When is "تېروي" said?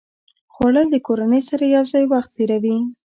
2.35-2.77